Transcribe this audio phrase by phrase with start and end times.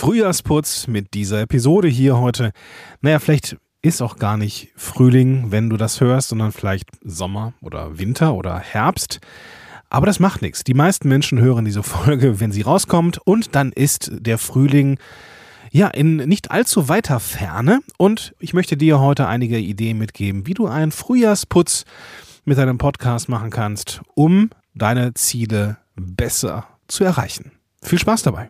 [0.00, 2.52] Frühjahrsputz mit dieser Episode hier heute.
[3.02, 7.98] Naja, vielleicht ist auch gar nicht Frühling, wenn du das hörst, sondern vielleicht Sommer oder
[7.98, 9.20] Winter oder Herbst.
[9.90, 10.64] Aber das macht nichts.
[10.64, 14.98] Die meisten Menschen hören diese Folge, wenn sie rauskommt und dann ist der Frühling
[15.70, 20.54] ja in nicht allzu weiter Ferne und ich möchte dir heute einige Ideen mitgeben, wie
[20.54, 21.84] du einen Frühjahrsputz
[22.46, 27.52] mit deinem Podcast machen kannst, um deine Ziele besser zu erreichen.
[27.82, 28.48] Viel Spaß dabei.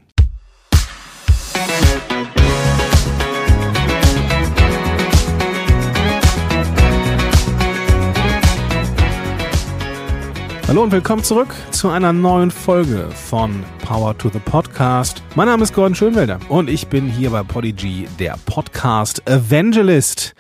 [10.71, 15.21] Hallo und willkommen zurück zu einer neuen Folge von Power to the Podcast.
[15.35, 20.37] Mein Name ist Gordon Schönwelder und ich bin hier bei Podigy, der Podcast Evangelist.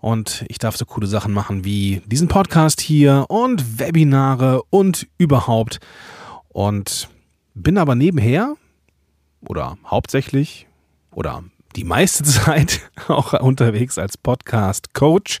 [0.00, 5.80] Und ich darf so coole Sachen machen wie diesen Podcast hier und Webinare und überhaupt.
[6.48, 7.10] Und
[7.52, 8.54] bin aber nebenher
[9.46, 10.68] oder hauptsächlich
[11.10, 11.44] oder
[11.76, 15.38] die meiste Zeit auch unterwegs als Podcast-Coach.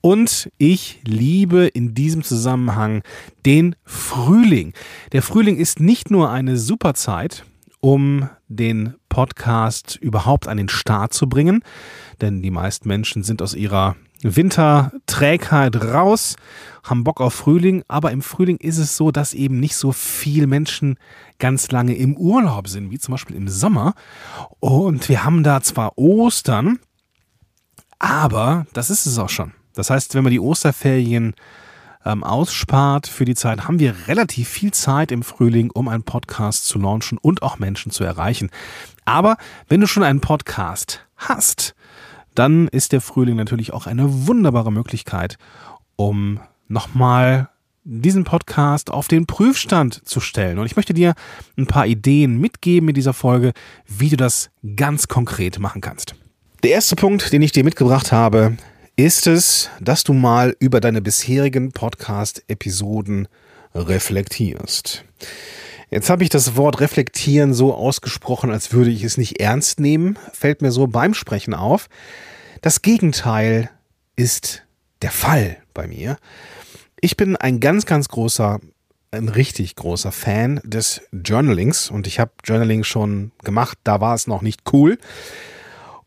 [0.00, 3.02] Und ich liebe in diesem Zusammenhang
[3.44, 4.72] den Frühling.
[5.12, 7.44] Der Frühling ist nicht nur eine super Zeit,
[7.86, 11.62] um den Podcast überhaupt an den Start zu bringen,
[12.20, 16.34] denn die meisten Menschen sind aus ihrer Winterträgheit raus,
[16.82, 20.48] haben Bock auf Frühling, aber im Frühling ist es so, dass eben nicht so viele
[20.48, 20.98] Menschen
[21.38, 23.94] ganz lange im Urlaub sind, wie zum Beispiel im Sommer.
[24.58, 26.80] Und wir haben da zwar Ostern,
[28.00, 29.52] aber das ist es auch schon.
[29.74, 31.34] Das heißt, wenn man die Osterferien
[32.06, 36.66] ähm, ausspart für die Zeit, haben wir relativ viel Zeit im Frühling, um einen Podcast
[36.66, 38.50] zu launchen und auch Menschen zu erreichen.
[39.04, 39.36] Aber
[39.68, 41.74] wenn du schon einen Podcast hast,
[42.34, 45.36] dann ist der Frühling natürlich auch eine wunderbare Möglichkeit,
[45.96, 47.48] um nochmal
[47.84, 50.58] diesen Podcast auf den Prüfstand zu stellen.
[50.58, 51.14] Und ich möchte dir
[51.56, 53.52] ein paar Ideen mitgeben in dieser Folge,
[53.86, 56.14] wie du das ganz konkret machen kannst.
[56.62, 58.56] Der erste Punkt, den ich dir mitgebracht habe,
[58.96, 63.28] ist es, dass du mal über deine bisherigen Podcast-Episoden
[63.74, 65.04] reflektierst.
[65.90, 70.18] Jetzt habe ich das Wort reflektieren so ausgesprochen, als würde ich es nicht ernst nehmen,
[70.32, 71.88] fällt mir so beim Sprechen auf.
[72.62, 73.70] Das Gegenteil
[74.16, 74.62] ist
[75.02, 76.16] der Fall bei mir.
[76.98, 78.60] Ich bin ein ganz, ganz großer,
[79.10, 84.26] ein richtig großer Fan des Journalings und ich habe Journaling schon gemacht, da war es
[84.26, 84.98] noch nicht cool.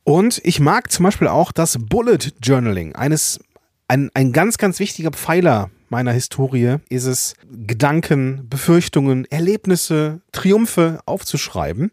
[0.10, 2.96] Und ich mag zum Beispiel auch das Bullet Journaling.
[2.96, 3.40] Eines,
[3.88, 11.92] ein, ein ganz, ganz wichtiger Pfeiler meiner Historie ist es, Gedanken, Befürchtungen, Erlebnisse, Triumphe aufzuschreiben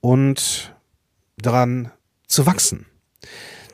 [0.00, 0.74] und
[1.36, 1.92] daran
[2.26, 2.86] zu wachsen.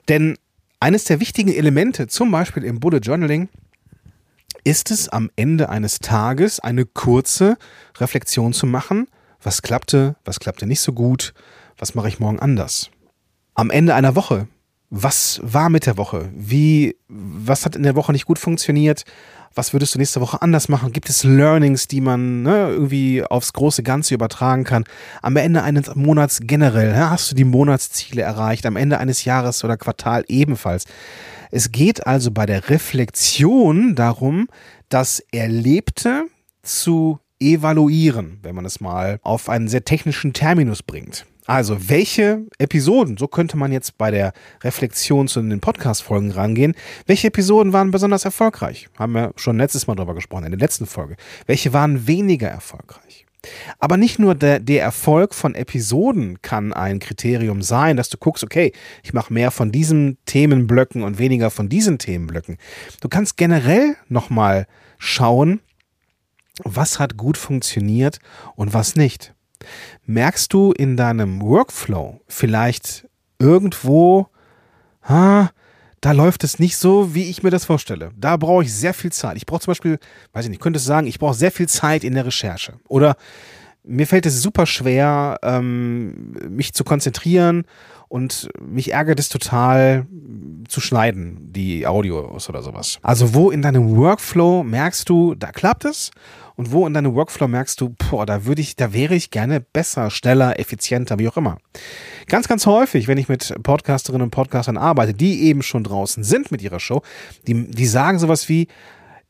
[0.08, 0.36] Denn
[0.78, 3.48] eines der wichtigen Elemente, zum Beispiel im Bullet Journaling,
[4.62, 7.56] ist es am Ende eines Tages eine kurze
[7.96, 9.08] Reflexion zu machen,
[9.42, 11.32] was klappte, was klappte nicht so gut,
[11.78, 12.90] was mache ich morgen anders.
[13.54, 14.48] Am Ende einer Woche,
[14.90, 16.30] was war mit der Woche?
[16.34, 19.04] Wie, was hat in der Woche nicht gut funktioniert?
[19.54, 20.92] was würdest du nächste Woche anders machen?
[20.92, 24.84] Gibt es Learnings, die man ne, irgendwie aufs große Ganze übertragen kann?
[25.22, 28.66] Am Ende eines Monats generell, ja, hast du die Monatsziele erreicht?
[28.66, 30.84] Am Ende eines Jahres oder Quartal ebenfalls.
[31.50, 34.48] Es geht also bei der Reflexion darum,
[34.88, 36.24] das Erlebte
[36.62, 41.26] zu evaluieren, wenn man es mal auf einen sehr technischen Terminus bringt.
[41.46, 44.32] Also, welche Episoden, so könnte man jetzt bei der
[44.62, 46.74] Reflexion zu den Podcast-Folgen rangehen,
[47.06, 48.88] welche Episoden waren besonders erfolgreich?
[48.98, 51.16] Haben wir schon letztes Mal darüber gesprochen, in der letzten Folge.
[51.46, 53.26] Welche waren weniger erfolgreich?
[53.78, 58.42] Aber nicht nur der, der Erfolg von Episoden kann ein Kriterium sein, dass du guckst,
[58.42, 58.72] okay,
[59.02, 62.56] ich mache mehr von diesen Themenblöcken und weniger von diesen Themenblöcken.
[63.02, 64.66] Du kannst generell nochmal
[64.96, 65.60] schauen,
[66.62, 68.18] was hat gut funktioniert
[68.56, 69.33] und was nicht.
[70.06, 73.08] Merkst du in deinem Workflow vielleicht
[73.38, 74.28] irgendwo,
[75.02, 75.50] ha,
[76.00, 78.10] da läuft es nicht so, wie ich mir das vorstelle.
[78.16, 79.36] Da brauche ich sehr viel Zeit.
[79.36, 79.98] Ich brauche zum Beispiel,
[80.34, 82.74] weiß ich nicht, könnte sagen, ich brauche sehr viel Zeit in der Recherche.
[82.88, 83.16] Oder
[83.84, 87.64] mir fällt es super schwer, ähm, mich zu konzentrieren
[88.08, 90.06] und mich ärgert es total
[90.68, 92.98] zu schneiden, die Audios oder sowas.
[93.02, 96.10] Also wo in deinem Workflow merkst du, da klappt es
[96.56, 99.60] und wo in deinem Workflow merkst du, boah, da würde ich, da wäre ich gerne
[99.60, 101.58] besser, schneller, effizienter, wie auch immer.
[102.26, 106.50] Ganz, ganz häufig, wenn ich mit Podcasterinnen und Podcastern arbeite, die eben schon draußen sind
[106.50, 107.02] mit ihrer Show,
[107.46, 108.68] die, die sagen sowas wie,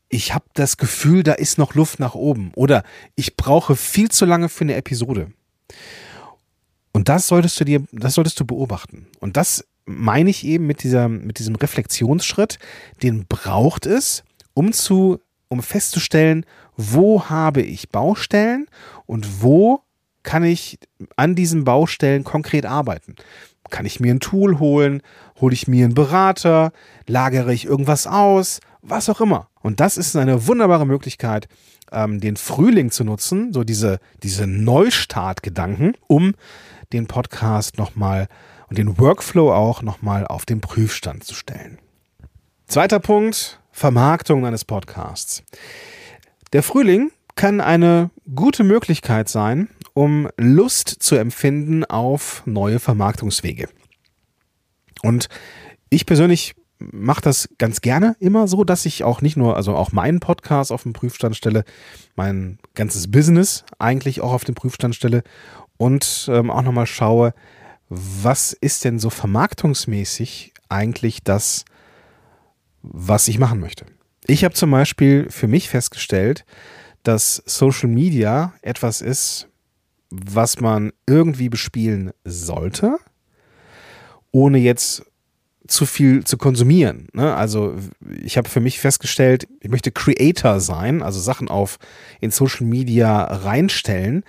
[0.09, 2.83] ich habe das Gefühl, da ist noch Luft nach oben oder
[3.15, 5.31] ich brauche viel zu lange für eine Episode.
[6.91, 9.07] Und das solltest du dir, das solltest du beobachten.
[9.19, 12.59] Und das meine ich eben mit dieser, mit diesem Reflexionsschritt,
[13.03, 14.23] den braucht es,
[14.53, 15.19] um zu,
[15.55, 16.45] um festzustellen,
[16.77, 18.67] wo habe ich Baustellen
[19.05, 19.81] und wo
[20.23, 20.79] kann ich
[21.15, 23.15] an diesen Baustellen konkret arbeiten?
[23.69, 25.01] Kann ich mir ein Tool holen?
[25.39, 26.71] Hole ich mir einen Berater?
[27.07, 28.59] Lagere ich irgendwas aus?
[28.81, 29.47] Was auch immer.
[29.61, 31.47] Und das ist eine wunderbare Möglichkeit,
[31.91, 36.33] ähm, den Frühling zu nutzen, so diese, diese Neustart-Gedanken, um
[36.93, 38.27] den Podcast nochmal
[38.69, 41.79] und den Workflow auch nochmal auf den Prüfstand zu stellen.
[42.67, 45.43] Zweiter Punkt, Vermarktung eines Podcasts.
[46.53, 53.67] Der Frühling kann eine gute Möglichkeit sein, um Lust zu empfinden auf neue Vermarktungswege.
[55.03, 55.27] Und
[55.89, 59.91] ich persönlich mache das ganz gerne immer so, dass ich auch nicht nur, also auch
[59.91, 61.65] meinen Podcast auf den Prüfstand stelle,
[62.15, 65.21] mein ganzes Business eigentlich auch auf den Prüfstand stelle
[65.75, 67.33] und ähm, auch nochmal schaue,
[67.89, 71.65] was ist denn so vermarktungsmäßig eigentlich das,
[72.91, 73.85] was ich machen möchte.
[74.27, 76.45] Ich habe zum Beispiel für mich festgestellt,
[77.03, 79.47] dass Social Media etwas ist,
[80.09, 82.97] was man irgendwie bespielen sollte,
[84.31, 85.05] ohne jetzt
[85.67, 87.07] zu viel zu konsumieren.
[87.13, 87.35] Ne?
[87.35, 87.75] Also
[88.23, 91.79] ich habe für mich festgestellt, ich möchte Creator sein, also Sachen auf
[92.21, 94.23] in Social Media reinstellen,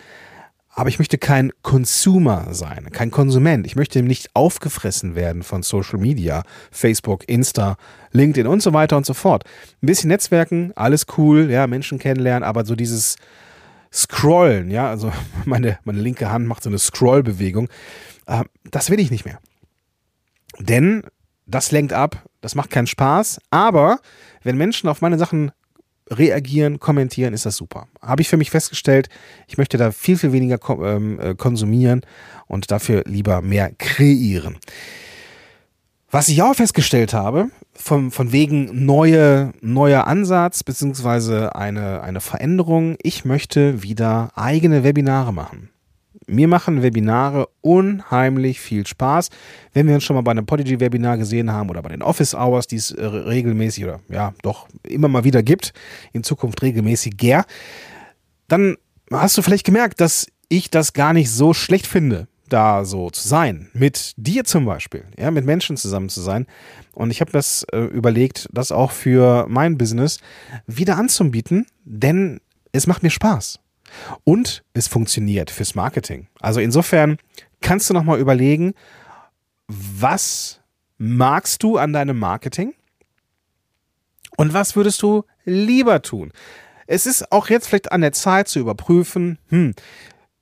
[0.78, 3.66] aber ich möchte kein Consumer sein, kein Konsument.
[3.66, 7.78] Ich möchte nicht aufgefressen werden von Social Media, Facebook, Insta,
[8.12, 9.44] LinkedIn und so weiter und so fort.
[9.82, 13.16] Ein bisschen Netzwerken, alles cool, ja, Menschen kennenlernen, aber so dieses
[13.90, 15.10] Scrollen, ja, also
[15.46, 17.70] meine, meine linke Hand macht so eine Scrollbewegung,
[18.26, 19.38] äh, das will ich nicht mehr.
[20.58, 21.04] Denn
[21.46, 23.98] das lenkt ab, das macht keinen Spaß, aber
[24.42, 25.52] wenn Menschen auf meine Sachen
[26.10, 27.88] reagieren, kommentieren, ist das super.
[28.00, 29.08] Habe ich für mich festgestellt,
[29.48, 32.02] ich möchte da viel, viel weniger ähm, äh, konsumieren
[32.46, 34.56] und dafür lieber mehr kreieren.
[36.10, 42.96] Was ich auch festgestellt habe, von, von wegen neue, neuer Ansatz beziehungsweise eine, eine Veränderung,
[43.02, 45.68] ich möchte wieder eigene Webinare machen.
[46.26, 49.30] Mir machen Webinare unheimlich viel Spaß.
[49.72, 52.66] Wenn wir uns schon mal bei einem Podigy-Webinar gesehen haben oder bei den Office Hours,
[52.66, 55.72] die es äh, regelmäßig oder ja, doch immer mal wieder gibt,
[56.12, 57.44] in Zukunft regelmäßiger,
[58.48, 58.76] dann
[59.12, 63.26] hast du vielleicht gemerkt, dass ich das gar nicht so schlecht finde, da so zu
[63.26, 63.68] sein.
[63.72, 66.46] Mit dir zum Beispiel, ja, mit Menschen zusammen zu sein.
[66.92, 70.18] Und ich habe das äh, überlegt, das auch für mein Business
[70.66, 72.40] wieder anzubieten, denn
[72.72, 73.60] es macht mir Spaß.
[74.24, 76.28] Und es funktioniert fürs Marketing.
[76.40, 77.18] Also insofern
[77.60, 78.74] kannst du nochmal überlegen,
[79.68, 80.60] was
[80.98, 82.74] magst du an deinem Marketing?
[84.36, 86.32] Und was würdest du lieber tun?
[86.86, 89.74] Es ist auch jetzt vielleicht an der Zeit zu überprüfen, hm,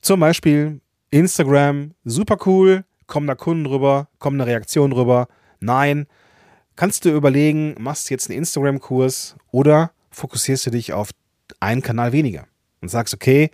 [0.02, 0.80] zum Beispiel
[1.10, 5.28] Instagram, super cool, kommen da Kunden rüber, kommen eine Reaktion rüber,
[5.60, 6.06] nein.
[6.76, 11.10] Kannst du überlegen, machst du jetzt einen Instagram-Kurs oder fokussierst du dich auf
[11.60, 12.46] einen Kanal weniger?
[12.84, 13.50] Und sagst, okay,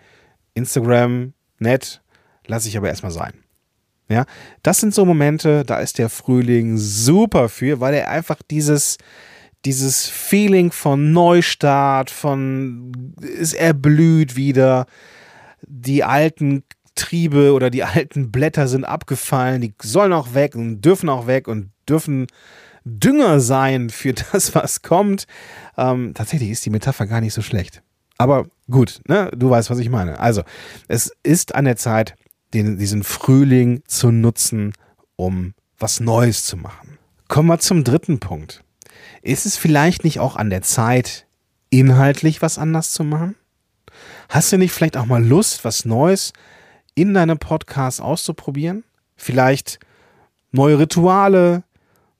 [0.54, 2.02] Instagram, nett,
[2.46, 3.32] lasse ich aber erstmal sein.
[4.08, 4.26] Ja,
[4.64, 8.98] das sind so Momente, da ist der Frühling super für, weil er einfach dieses,
[9.64, 14.86] dieses Feeling von Neustart, von es erblüht wieder,
[15.62, 16.64] die alten
[16.96, 21.46] Triebe oder die alten Blätter sind abgefallen, die sollen auch weg und dürfen auch weg
[21.46, 22.26] und dürfen
[22.84, 25.26] Dünger sein für das, was kommt.
[25.76, 27.82] Ähm, tatsächlich ist die Metapher gar nicht so schlecht.
[28.18, 29.30] Aber gut, ne?
[29.34, 30.18] du weißt, was ich meine.
[30.18, 30.42] Also,
[30.88, 32.14] es ist an der Zeit,
[32.54, 34.72] den, diesen Frühling zu nutzen,
[35.16, 36.98] um was Neues zu machen.
[37.28, 38.64] Kommen wir zum dritten Punkt.
[39.22, 41.26] Ist es vielleicht nicht auch an der Zeit,
[41.70, 43.36] inhaltlich was anders zu machen?
[44.28, 46.32] Hast du nicht vielleicht auch mal Lust, was Neues
[46.94, 48.84] in deinem Podcast auszuprobieren?
[49.16, 49.78] Vielleicht
[50.52, 51.62] neue Rituale,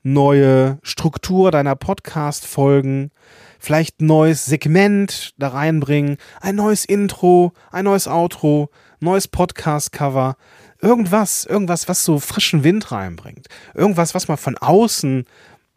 [0.03, 3.11] neue Struktur deiner Podcast-Folgen,
[3.59, 10.35] vielleicht ein neues Segment da reinbringen, ein neues Intro, ein neues Outro, neues Podcast-Cover,
[10.81, 15.25] irgendwas, irgendwas, was so frischen Wind reinbringt, irgendwas, was man von außen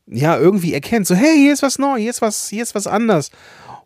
[0.07, 2.87] ja irgendwie erkennt, so hey, hier ist was neu, hier ist was, hier ist was
[2.87, 3.31] anders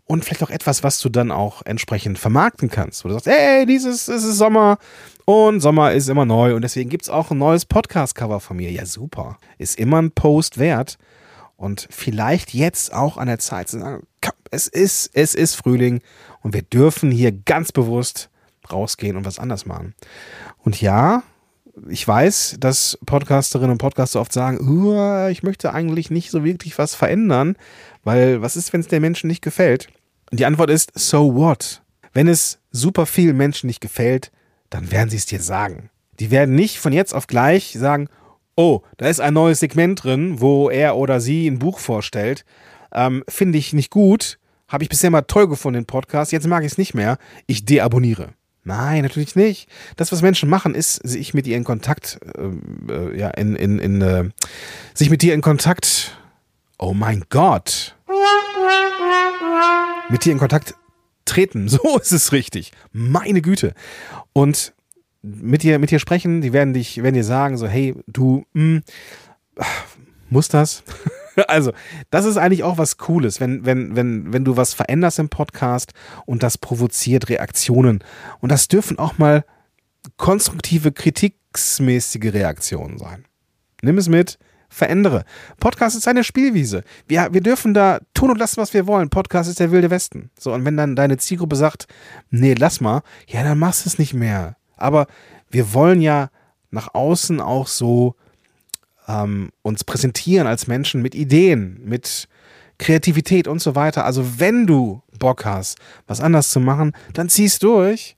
[0.08, 3.66] und vielleicht auch etwas, was du dann auch entsprechend vermarkten kannst, wo du sagst, hey,
[3.66, 4.78] dieses ist Sommer
[5.26, 8.70] und Sommer ist immer neu und deswegen gibt es auch ein neues Podcast-Cover von mir.
[8.72, 9.38] Ja, super.
[9.58, 10.96] Ist immer ein Post wert
[11.56, 14.06] und vielleicht jetzt auch an der Zeit zu sagen,
[14.50, 16.00] es ist, es ist Frühling
[16.40, 18.30] und wir dürfen hier ganz bewusst
[18.72, 19.94] rausgehen und was anders machen.
[20.64, 21.22] Und ja,
[21.90, 26.94] ich weiß, dass Podcasterinnen und Podcaster oft sagen, ich möchte eigentlich nicht so wirklich was
[26.94, 27.56] verändern,
[28.04, 29.88] weil was ist, wenn es den Menschen nicht gefällt?
[30.30, 31.82] Und die Antwort ist, so what?
[32.12, 34.30] Wenn es super vielen Menschen nicht gefällt,
[34.70, 35.90] dann werden sie es dir sagen.
[36.20, 38.08] Die werden nicht von jetzt auf gleich sagen,
[38.56, 42.44] oh, da ist ein neues Segment drin, wo er oder sie ein Buch vorstellt.
[42.92, 44.38] Ähm, Finde ich nicht gut.
[44.66, 46.32] Habe ich bisher mal toll gefunden, den Podcast.
[46.32, 47.18] Jetzt mag ich es nicht mehr.
[47.46, 48.30] Ich deabonniere.
[48.64, 49.68] Nein, natürlich nicht.
[49.96, 53.78] Das, was Menschen machen, ist, sich mit dir in Kontakt, äh, äh, ja, in, in,
[53.78, 54.28] in, äh,
[54.92, 56.18] sich mit dir in Kontakt,
[56.78, 57.96] oh mein Gott,
[60.10, 60.74] mit dir in Kontakt
[61.24, 61.68] treten.
[61.68, 62.72] So ist es richtig.
[62.92, 63.74] Meine Güte.
[64.32, 64.74] Und
[65.22, 68.62] mit dir, mit dir sprechen, die werden dich, werden dir sagen, so, hey, du, mh,
[68.62, 68.82] hm,
[70.30, 70.82] muss das?
[71.48, 71.72] also,
[72.10, 75.92] das ist eigentlich auch was Cooles, wenn, wenn, wenn, wenn du was veränderst im Podcast
[76.26, 78.04] und das provoziert Reaktionen.
[78.40, 79.44] Und das dürfen auch mal
[80.16, 83.24] konstruktive, kritiksmäßige Reaktionen sein.
[83.82, 84.38] Nimm es mit,
[84.68, 85.24] verändere.
[85.58, 86.84] Podcast ist eine Spielwiese.
[87.06, 89.10] Wir, wir dürfen da tun und lassen, was wir wollen.
[89.10, 90.30] Podcast ist der wilde Westen.
[90.38, 91.86] So, und wenn dann deine Zielgruppe sagt,
[92.30, 94.56] nee, lass mal, ja, dann machst du es nicht mehr.
[94.76, 95.06] Aber
[95.50, 96.30] wir wollen ja
[96.70, 98.14] nach außen auch so
[99.06, 102.28] ähm, uns präsentieren als Menschen mit Ideen, mit
[102.78, 104.04] Kreativität und so weiter.
[104.04, 108.16] Also wenn du Bock hast, was anders zu machen, dann zieh's durch.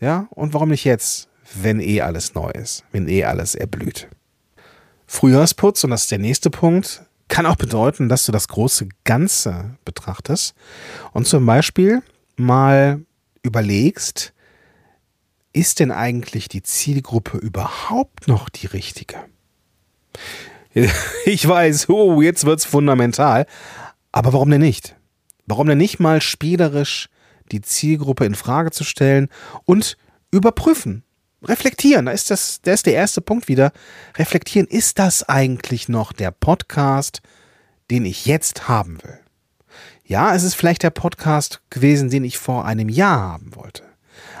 [0.00, 4.08] Ja, und warum nicht jetzt, wenn eh alles neu ist, wenn eh alles erblüht.
[5.08, 9.76] Frühjahrsputz, und das ist der nächste Punkt, kann auch bedeuten, dass du das große Ganze
[9.84, 10.54] betrachtest
[11.12, 12.02] und zum Beispiel
[12.36, 13.00] mal
[13.42, 14.32] überlegst,
[15.52, 19.16] ist denn eigentlich die Zielgruppe überhaupt noch die richtige?
[21.24, 23.46] Ich weiß, oh, jetzt wird's fundamental.
[24.12, 24.94] Aber warum denn nicht?
[25.46, 27.08] Warum denn nicht mal spielerisch
[27.50, 29.28] die Zielgruppe in Frage zu stellen
[29.64, 29.96] und
[30.30, 31.02] überprüfen,
[31.42, 32.06] reflektieren?
[32.06, 33.72] Da ist das, da ist der erste Punkt wieder.
[34.16, 37.20] Reflektieren, ist das eigentlich noch der Podcast,
[37.90, 39.18] den ich jetzt haben will?
[40.04, 43.82] Ja, es ist vielleicht der Podcast gewesen, den ich vor einem Jahr haben wollte.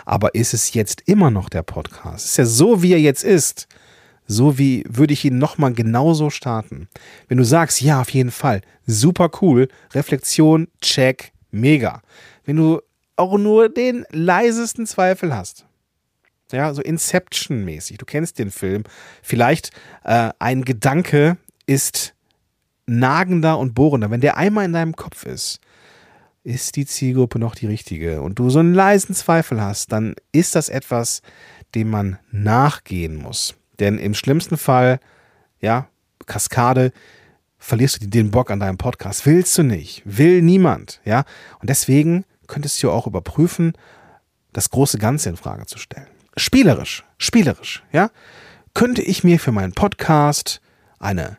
[0.04, 2.24] Aber ist es jetzt immer noch der Podcast?
[2.24, 3.68] Ist ja so, wie er jetzt ist
[4.28, 6.88] so wie würde ich ihn nochmal genauso starten.
[7.26, 12.02] Wenn du sagst, ja, auf jeden Fall, super cool, Reflexion, check, mega.
[12.44, 12.80] Wenn du
[13.16, 15.66] auch nur den leisesten Zweifel hast,
[16.52, 18.84] ja, so Inception-mäßig, du kennst den Film,
[19.22, 19.70] vielleicht
[20.04, 21.36] äh, ein Gedanke
[21.66, 22.14] ist
[22.86, 24.10] nagender und bohrender.
[24.10, 25.60] Wenn der einmal in deinem Kopf ist,
[26.44, 30.54] ist die Zielgruppe noch die richtige und du so einen leisen Zweifel hast, dann ist
[30.54, 31.20] das etwas,
[31.74, 33.54] dem man nachgehen muss.
[33.78, 35.00] Denn im schlimmsten Fall,
[35.60, 35.88] ja,
[36.26, 36.92] Kaskade,
[37.58, 39.26] verlierst du den Bock an deinem Podcast.
[39.26, 40.02] Willst du nicht.
[40.04, 41.00] Will niemand.
[41.04, 41.24] Ja.
[41.60, 43.72] Und deswegen könntest du auch überprüfen,
[44.52, 46.06] das große Ganze in Frage zu stellen.
[46.38, 48.10] Spielerisch, spielerisch, ja.
[48.74, 50.60] Könnte ich mir für meinen Podcast
[50.98, 51.38] eine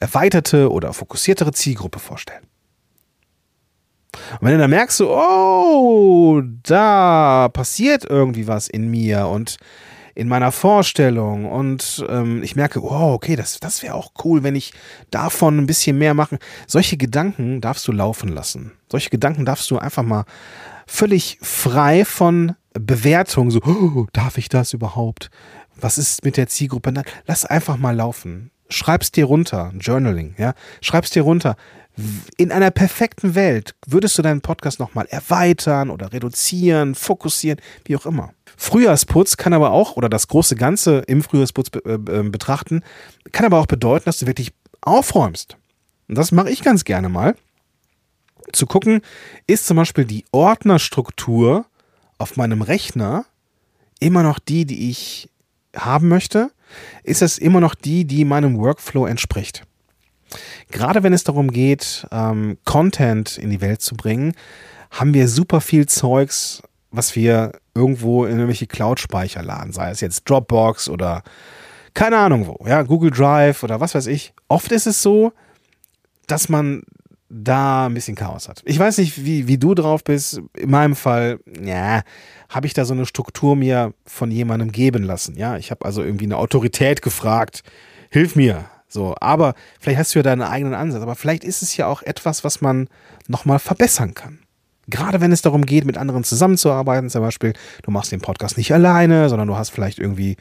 [0.00, 2.46] erweiterte oder fokussiertere Zielgruppe vorstellen?
[4.32, 9.56] Und wenn du dann merkst, so, oh, da passiert irgendwie was in mir und
[10.14, 14.54] in meiner Vorstellung und ähm, ich merke, wow, okay, das, das wäre auch cool, wenn
[14.54, 14.72] ich
[15.10, 16.38] davon ein bisschen mehr machen.
[16.68, 18.72] Solche Gedanken darfst du laufen lassen.
[18.88, 20.24] Solche Gedanken darfst du einfach mal
[20.86, 25.30] völlig frei von Bewertung, so, oh, darf ich das überhaupt?
[25.80, 26.92] Was ist mit der Zielgruppe?
[27.26, 28.50] Lass einfach mal laufen.
[28.68, 30.54] Schreib's dir runter, Journaling, ja.
[30.80, 31.56] Schreib's dir runter.
[32.36, 38.06] In einer perfekten Welt würdest du deinen Podcast nochmal erweitern oder reduzieren, fokussieren, wie auch
[38.06, 38.32] immer.
[38.56, 42.82] Frühjahrsputz kann aber auch, oder das große Ganze im Frühjahrsputz be äh, betrachten,
[43.30, 45.56] kann aber auch bedeuten, dass du wirklich aufräumst.
[46.08, 47.36] Und das mache ich ganz gerne mal.
[48.52, 49.00] Zu gucken,
[49.46, 51.66] ist zum Beispiel die Ordnerstruktur
[52.24, 53.26] auf meinem Rechner
[54.00, 55.28] immer noch die, die ich
[55.76, 56.50] haben möchte?
[57.02, 59.64] Ist es immer noch die, die meinem Workflow entspricht?
[60.70, 64.32] Gerade wenn es darum geht, ähm, Content in die Welt zu bringen,
[64.90, 70.24] haben wir super viel Zeugs, was wir irgendwo in irgendwelche Cloud-Speicher laden, sei es jetzt
[70.24, 71.22] Dropbox oder
[71.92, 74.32] keine Ahnung wo, ja, Google Drive oder was weiß ich.
[74.48, 75.34] Oft ist es so,
[76.26, 76.84] dass man
[77.28, 78.62] da ein bisschen Chaos hat.
[78.64, 80.40] Ich weiß nicht, wie, wie du drauf bist.
[80.56, 82.02] In meinem Fall, ja,
[82.48, 85.36] habe ich da so eine Struktur mir von jemandem geben lassen.
[85.36, 87.62] Ja, ich habe also irgendwie eine Autorität gefragt,
[88.10, 88.66] hilf mir.
[88.88, 91.02] So, aber vielleicht hast du ja deinen eigenen Ansatz.
[91.02, 92.88] Aber vielleicht ist es ja auch etwas, was man
[93.26, 94.38] nochmal verbessern kann.
[94.86, 98.72] Gerade wenn es darum geht, mit anderen zusammenzuarbeiten, zum Beispiel, du machst den Podcast nicht
[98.72, 100.36] alleine, sondern du hast vielleicht irgendwie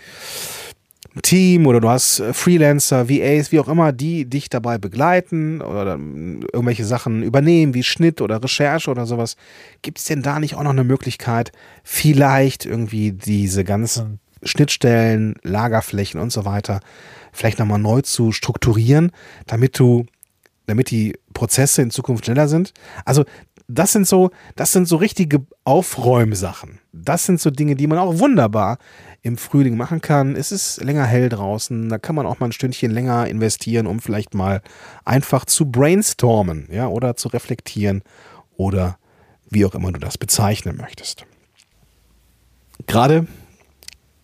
[1.22, 5.92] Team oder du hast äh, Freelancer, VAs, wie auch immer, die dich dabei begleiten oder
[5.94, 9.36] irgendwelche Sachen übernehmen, wie Schnitt oder Recherche oder sowas.
[9.82, 11.52] Gibt es denn da nicht auch noch eine Möglichkeit,
[11.84, 16.80] vielleicht irgendwie diese ganzen Schnittstellen, Lagerflächen und so weiter
[17.34, 19.12] vielleicht nochmal neu zu strukturieren,
[19.48, 20.06] damit du
[20.66, 22.74] damit die Prozesse in Zukunft schneller sind.
[23.04, 23.26] Also
[23.68, 26.80] das sind so, das sind so richtige Aufräumsachen.
[26.92, 28.78] Das sind so Dinge, die man auch wunderbar
[29.22, 30.36] im Frühling machen kann.
[30.36, 34.00] Es ist länger hell draußen, da kann man auch mal ein Stündchen länger investieren, um
[34.00, 34.62] vielleicht mal
[35.06, 38.04] einfach zu brainstormen, ja, oder zu reflektieren
[38.58, 38.98] oder
[39.50, 41.26] wie auch immer du das bezeichnen möchtest.
[42.86, 43.28] Gerade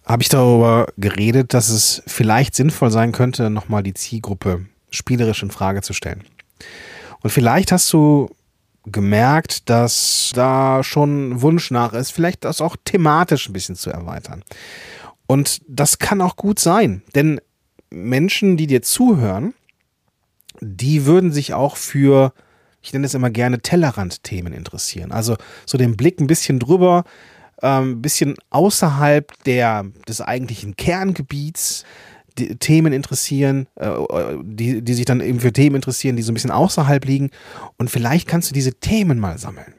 [0.06, 5.52] habe ich darüber geredet, dass es vielleicht sinnvoll sein könnte, nochmal die Zielgruppe spielerisch in
[5.52, 6.24] Frage zu stellen.
[7.22, 8.30] Und vielleicht hast du
[8.86, 14.44] gemerkt, dass da schon Wunsch nach ist, vielleicht das auch thematisch ein bisschen zu erweitern.
[15.28, 17.40] Und das kann auch gut sein, denn
[17.92, 19.54] Menschen, die dir zuhören,
[20.62, 22.34] die würden sich auch für,
[22.82, 25.12] ich nenne es immer gerne Tellerrand-Themen interessieren.
[25.12, 27.04] Also so den Blick ein bisschen drüber,
[27.62, 31.84] ein ähm, bisschen außerhalb der, des eigentlichen Kerngebiets,
[32.40, 33.92] die Themen interessieren, äh,
[34.44, 37.30] die, die sich dann eben für Themen interessieren, die so ein bisschen außerhalb liegen.
[37.78, 39.74] Und vielleicht kannst du diese Themen mal sammeln.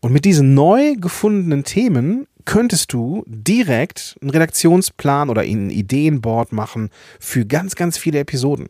[0.00, 6.90] Und mit diesen neu gefundenen Themen könntest du direkt einen Redaktionsplan oder ein Ideenboard machen
[7.18, 8.66] für ganz, ganz viele Episoden.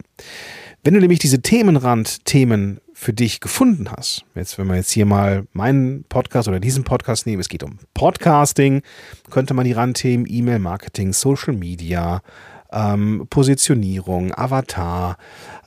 [0.82, 5.46] Wenn du nämlich diese Themenrand-Themen für dich gefunden hast, jetzt wenn wir jetzt hier mal
[5.52, 8.82] meinen Podcast oder diesen Podcast nehmen, es geht um Podcasting,
[9.28, 12.22] könnte man die Randthemen E-Mail-Marketing, Social Media,
[12.72, 15.16] ähm, Positionierung, Avatar,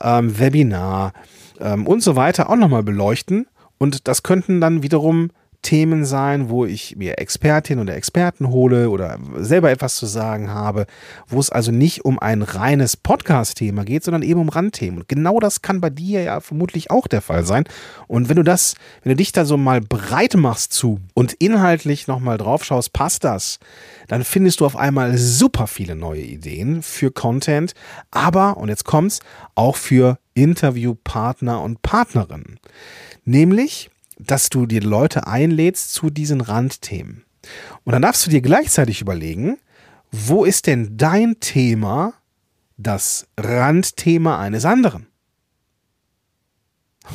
[0.02, 1.14] ähm, Webinar
[1.60, 3.48] ähm, und so weiter auch nochmal beleuchten.
[3.78, 5.32] Und das könnten dann wiederum
[5.64, 10.86] Themen sein, wo ich mir Expertin oder Experten hole oder selber etwas zu sagen habe,
[11.28, 15.00] wo es also nicht um ein reines Podcast-Thema geht, sondern eben um Randthemen.
[15.00, 17.64] Und genau das kann bei dir ja vermutlich auch der Fall sein.
[18.08, 22.08] Und wenn du das, wenn du dich da so mal breit machst zu und inhaltlich
[22.08, 23.60] nochmal drauf schaust, passt das,
[24.08, 27.74] dann findest du auf einmal super viele neue Ideen für Content,
[28.12, 29.20] aber, und jetzt kommt's,
[29.56, 32.60] auch für Interviewpartner und Partnerinnen.
[33.26, 33.90] Nämlich,
[34.26, 37.24] dass du dir Leute einlädst zu diesen Randthemen.
[37.84, 39.58] Und dann darfst du dir gleichzeitig überlegen,
[40.12, 42.14] wo ist denn dein Thema
[42.78, 45.08] das Randthema eines anderen?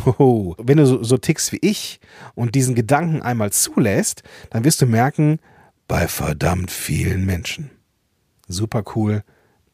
[0.05, 2.01] Oh, wenn du so, so tickst wie ich
[2.35, 5.39] und diesen Gedanken einmal zulässt, dann wirst du merken,
[5.87, 7.71] bei verdammt vielen Menschen.
[8.47, 9.25] Super cool.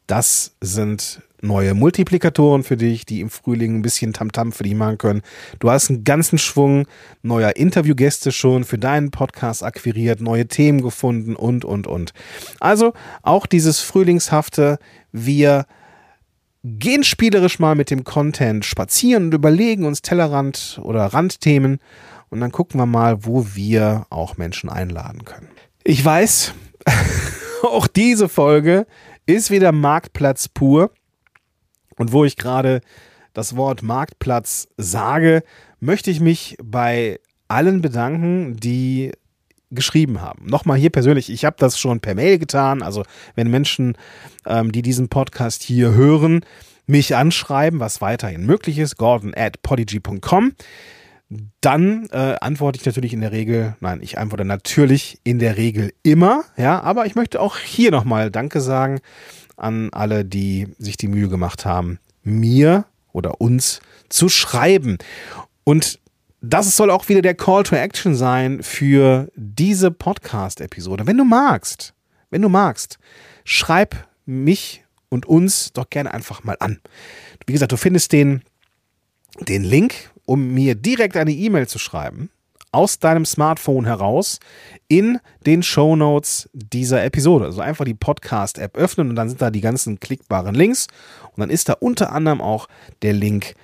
[0.07, 4.75] Das sind neue Multiplikatoren für dich, die im Frühling ein bisschen Tamtam -Tam für dich
[4.75, 5.23] machen können.
[5.61, 6.87] Du hast einen ganzen Schwung
[7.23, 12.13] neuer Interviewgäste schon für deinen Podcast akquiriert, neue Themen gefunden und, und, und.
[12.61, 14.79] Also auch dieses Frühlingshafte,
[15.13, 15.67] wir
[16.65, 21.79] gehen spielerisch mal mit dem Content spazieren und überlegen uns Tellerrand oder Randthemen
[22.31, 25.49] und dann gucken wir mal, wo wir auch Menschen einladen können.
[25.85, 26.55] Ich weiß,
[27.63, 28.87] auch diese Folge
[29.27, 30.91] ist wieder Marktplatz pur.
[31.97, 32.81] Und wo ich gerade
[33.33, 35.43] das Wort Marktplatz sage,
[35.81, 39.13] möchte ich mich bei allen bedanken, die
[39.71, 40.47] geschrieben haben.
[40.47, 42.83] Nochmal hier persönlich, ich habe das schon per Mail getan.
[42.83, 43.97] Also wenn Menschen,
[44.47, 46.45] ähm, die diesen Podcast hier hören,
[46.87, 50.53] mich anschreiben, was weiterhin möglich ist, gordon at podigy.com,
[51.61, 55.93] dann äh, antworte ich natürlich in der Regel, nein, ich antworte natürlich in der Regel
[56.03, 59.01] immer, ja, aber ich möchte auch hier nochmal Danke sagen
[59.57, 64.99] an alle, die sich die Mühe gemacht haben, mir oder uns zu schreiben.
[65.65, 66.01] Und
[66.41, 71.07] das soll auch wieder der Call to Action sein für diese Podcast-Episode.
[71.07, 71.95] Wenn du magst,
[72.31, 72.99] wenn du magst,
[73.45, 76.81] schreib mich und uns doch gerne einfach mal an.
[77.47, 78.43] Wie gesagt, du findest den,
[79.41, 82.31] den Link, um mir direkt eine E-Mail zu schreiben,
[82.73, 84.41] aus deinem Smartphone heraus
[84.89, 87.45] in den Show Notes dieser Episode.
[87.47, 90.89] Also einfach die Podcast-App öffnen und dann sind da die ganzen klickbaren Links.
[91.33, 92.69] Und dann ist da unter anderem auch
[93.03, 93.55] der Link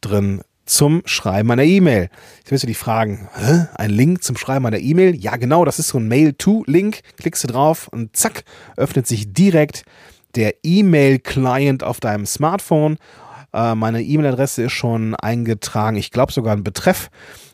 [0.00, 2.10] drin zum Schreiben einer E-Mail.
[2.38, 3.66] Jetzt wirst du dich fragen, Hä?
[3.74, 5.16] ein Link zum Schreiben einer E-Mail?
[5.16, 7.00] Ja, genau, das ist so ein Mail-to-Link.
[7.18, 8.44] Klickst du drauf und zack,
[8.76, 9.82] öffnet sich direkt
[10.36, 12.98] der E-Mail-Client auf deinem Smartphone.
[13.52, 15.96] Äh, meine E-Mail-Adresse ist schon eingetragen.
[15.96, 17.10] Ich glaube sogar ein Betreff.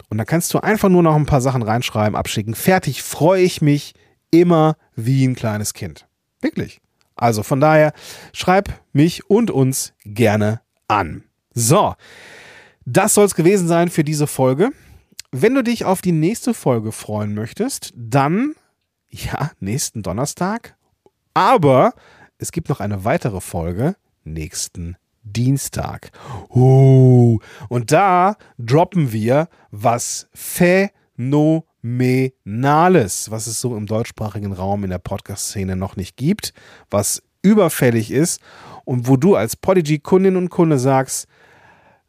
[0.08, 2.54] Und da kannst du einfach nur noch ein paar Sachen reinschreiben, abschicken.
[2.54, 3.94] Fertig, freue ich mich
[4.30, 6.06] immer wie ein kleines Kind.
[6.40, 6.80] Wirklich.
[7.16, 7.92] Also von daher,
[8.32, 11.24] schreib mich und uns gerne an.
[11.54, 11.94] So,
[12.84, 14.70] das soll es gewesen sein für diese Folge.
[15.32, 18.54] Wenn du dich auf die nächste Folge freuen möchtest, dann,
[19.08, 20.76] ja, nächsten Donnerstag.
[21.34, 21.94] Aber
[22.38, 26.10] es gibt noch eine weitere Folge nächsten Dienstag.
[26.48, 34.98] Uh, und da droppen wir was Phänomenales, was es so im deutschsprachigen Raum in der
[34.98, 36.54] Podcast-Szene noch nicht gibt,
[36.90, 38.40] was überfällig ist
[38.84, 41.26] und wo du als Podigy-Kundin und Kunde sagst,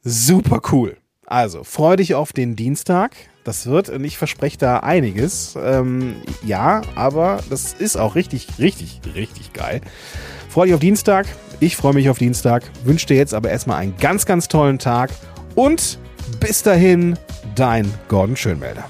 [0.02, 0.98] super cool.
[1.26, 3.18] Also, freu dich auf den Dienstag.
[3.44, 5.58] Das wird, und ich verspreche da einiges.
[5.62, 9.82] Ähm, ja, aber das ist auch richtig, richtig, richtig geil.
[10.50, 11.28] Freu dich auf Dienstag.
[11.60, 12.64] Ich freue mich auf Dienstag.
[12.84, 15.12] Wünsche dir jetzt aber erstmal einen ganz, ganz tollen Tag.
[15.56, 16.00] Und
[16.40, 17.18] bis dahin,
[17.56, 18.86] dein Gordon Schönmelder.